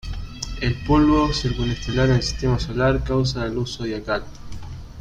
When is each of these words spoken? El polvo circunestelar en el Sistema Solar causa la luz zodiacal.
El 0.61 0.73
polvo 0.77 1.31
circunestelar 1.31 2.09
en 2.09 2.15
el 2.15 2.23
Sistema 2.23 2.57
Solar 2.57 3.03
causa 3.03 3.41
la 3.41 3.49
luz 3.49 3.77
zodiacal. 3.77 4.23